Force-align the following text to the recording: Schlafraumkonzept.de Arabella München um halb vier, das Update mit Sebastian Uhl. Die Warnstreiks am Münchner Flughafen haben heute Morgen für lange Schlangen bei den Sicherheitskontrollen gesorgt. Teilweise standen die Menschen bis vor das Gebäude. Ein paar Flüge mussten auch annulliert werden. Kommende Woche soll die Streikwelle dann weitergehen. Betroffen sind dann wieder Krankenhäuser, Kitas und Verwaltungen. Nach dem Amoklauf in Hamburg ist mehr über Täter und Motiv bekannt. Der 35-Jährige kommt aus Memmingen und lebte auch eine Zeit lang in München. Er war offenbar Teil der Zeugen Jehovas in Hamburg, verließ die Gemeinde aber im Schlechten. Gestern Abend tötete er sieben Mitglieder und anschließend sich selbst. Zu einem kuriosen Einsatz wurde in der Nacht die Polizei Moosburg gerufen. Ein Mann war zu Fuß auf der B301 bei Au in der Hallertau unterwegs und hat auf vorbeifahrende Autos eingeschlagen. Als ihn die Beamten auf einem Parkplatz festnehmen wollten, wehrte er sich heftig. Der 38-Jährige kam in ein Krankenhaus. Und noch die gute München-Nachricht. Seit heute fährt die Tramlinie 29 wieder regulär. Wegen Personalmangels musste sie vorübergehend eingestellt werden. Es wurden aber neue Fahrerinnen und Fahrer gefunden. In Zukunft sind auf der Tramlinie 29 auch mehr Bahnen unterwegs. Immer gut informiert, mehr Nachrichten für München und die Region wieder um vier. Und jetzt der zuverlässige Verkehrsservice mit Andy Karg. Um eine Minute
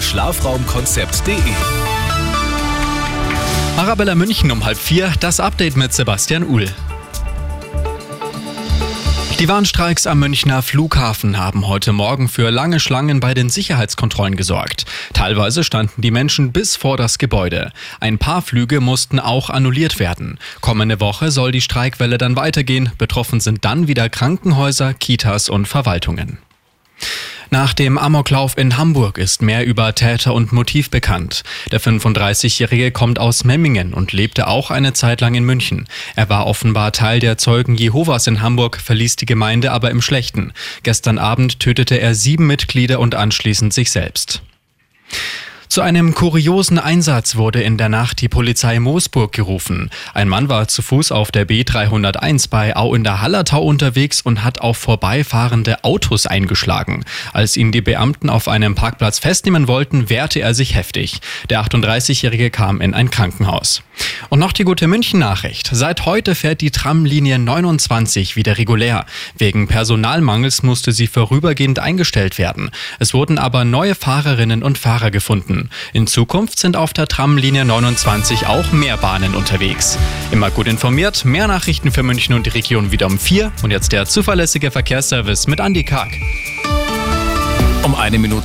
Schlafraumkonzept.de 0.00 1.36
Arabella 3.76 4.14
München 4.14 4.50
um 4.50 4.64
halb 4.64 4.78
vier, 4.78 5.12
das 5.20 5.38
Update 5.38 5.76
mit 5.76 5.92
Sebastian 5.92 6.44
Uhl. 6.44 6.66
Die 9.38 9.48
Warnstreiks 9.48 10.06
am 10.06 10.18
Münchner 10.20 10.62
Flughafen 10.62 11.36
haben 11.36 11.68
heute 11.68 11.92
Morgen 11.92 12.28
für 12.28 12.50
lange 12.50 12.80
Schlangen 12.80 13.20
bei 13.20 13.34
den 13.34 13.50
Sicherheitskontrollen 13.50 14.36
gesorgt. 14.36 14.86
Teilweise 15.12 15.62
standen 15.62 16.00
die 16.00 16.10
Menschen 16.10 16.52
bis 16.52 16.74
vor 16.74 16.96
das 16.96 17.18
Gebäude. 17.18 17.70
Ein 18.00 18.16
paar 18.16 18.40
Flüge 18.40 18.80
mussten 18.80 19.20
auch 19.20 19.50
annulliert 19.50 19.98
werden. 19.98 20.38
Kommende 20.62 21.00
Woche 21.00 21.30
soll 21.30 21.52
die 21.52 21.60
Streikwelle 21.60 22.16
dann 22.16 22.34
weitergehen. 22.34 22.92
Betroffen 22.96 23.40
sind 23.40 23.64
dann 23.66 23.88
wieder 23.88 24.08
Krankenhäuser, 24.08 24.94
Kitas 24.94 25.50
und 25.50 25.68
Verwaltungen. 25.68 26.38
Nach 27.52 27.74
dem 27.74 27.98
Amoklauf 27.98 28.56
in 28.56 28.78
Hamburg 28.78 29.18
ist 29.18 29.42
mehr 29.42 29.66
über 29.66 29.94
Täter 29.94 30.32
und 30.32 30.54
Motiv 30.54 30.88
bekannt. 30.88 31.42
Der 31.70 31.82
35-Jährige 31.82 32.92
kommt 32.92 33.18
aus 33.18 33.44
Memmingen 33.44 33.92
und 33.92 34.14
lebte 34.14 34.46
auch 34.46 34.70
eine 34.70 34.94
Zeit 34.94 35.20
lang 35.20 35.34
in 35.34 35.44
München. 35.44 35.86
Er 36.16 36.30
war 36.30 36.46
offenbar 36.46 36.92
Teil 36.92 37.20
der 37.20 37.36
Zeugen 37.36 37.74
Jehovas 37.74 38.26
in 38.26 38.40
Hamburg, 38.40 38.80
verließ 38.80 39.16
die 39.16 39.26
Gemeinde 39.26 39.70
aber 39.70 39.90
im 39.90 40.00
Schlechten. 40.00 40.54
Gestern 40.82 41.18
Abend 41.18 41.60
tötete 41.60 42.00
er 42.00 42.14
sieben 42.14 42.46
Mitglieder 42.46 42.98
und 42.98 43.14
anschließend 43.14 43.74
sich 43.74 43.90
selbst. 43.90 44.40
Zu 45.72 45.80
einem 45.80 46.12
kuriosen 46.14 46.78
Einsatz 46.78 47.36
wurde 47.36 47.62
in 47.62 47.78
der 47.78 47.88
Nacht 47.88 48.20
die 48.20 48.28
Polizei 48.28 48.78
Moosburg 48.78 49.32
gerufen. 49.32 49.88
Ein 50.12 50.28
Mann 50.28 50.50
war 50.50 50.68
zu 50.68 50.82
Fuß 50.82 51.12
auf 51.12 51.32
der 51.32 51.48
B301 51.48 52.50
bei 52.50 52.76
Au 52.76 52.94
in 52.94 53.04
der 53.04 53.22
Hallertau 53.22 53.62
unterwegs 53.62 54.20
und 54.20 54.44
hat 54.44 54.60
auf 54.60 54.76
vorbeifahrende 54.76 55.82
Autos 55.82 56.26
eingeschlagen. 56.26 57.06
Als 57.32 57.56
ihn 57.56 57.72
die 57.72 57.80
Beamten 57.80 58.28
auf 58.28 58.48
einem 58.48 58.74
Parkplatz 58.74 59.18
festnehmen 59.18 59.66
wollten, 59.66 60.10
wehrte 60.10 60.40
er 60.40 60.52
sich 60.52 60.74
heftig. 60.74 61.20
Der 61.48 61.62
38-Jährige 61.62 62.50
kam 62.50 62.82
in 62.82 62.92
ein 62.92 63.08
Krankenhaus. 63.08 63.82
Und 64.30 64.38
noch 64.38 64.52
die 64.52 64.64
gute 64.64 64.86
München-Nachricht. 64.86 65.70
Seit 65.72 66.06
heute 66.06 66.34
fährt 66.34 66.60
die 66.60 66.70
Tramlinie 66.70 67.38
29 67.38 68.36
wieder 68.36 68.58
regulär. 68.58 69.06
Wegen 69.36 69.68
Personalmangels 69.68 70.62
musste 70.62 70.92
sie 70.92 71.06
vorübergehend 71.06 71.78
eingestellt 71.78 72.38
werden. 72.38 72.70
Es 72.98 73.14
wurden 73.14 73.38
aber 73.38 73.64
neue 73.64 73.94
Fahrerinnen 73.94 74.62
und 74.62 74.78
Fahrer 74.78 75.10
gefunden. 75.10 75.70
In 75.92 76.06
Zukunft 76.06 76.58
sind 76.58 76.76
auf 76.76 76.92
der 76.92 77.08
Tramlinie 77.08 77.64
29 77.64 78.46
auch 78.46 78.72
mehr 78.72 78.96
Bahnen 78.96 79.34
unterwegs. 79.34 79.98
Immer 80.30 80.50
gut 80.50 80.66
informiert, 80.66 81.24
mehr 81.24 81.48
Nachrichten 81.48 81.92
für 81.92 82.02
München 82.02 82.34
und 82.34 82.46
die 82.46 82.50
Region 82.50 82.92
wieder 82.92 83.06
um 83.06 83.18
vier. 83.18 83.52
Und 83.62 83.70
jetzt 83.70 83.92
der 83.92 84.06
zuverlässige 84.06 84.70
Verkehrsservice 84.70 85.46
mit 85.46 85.60
Andy 85.60 85.84
Karg. 85.84 86.10
Um 87.82 87.96
eine 87.96 88.18
Minute 88.18 88.32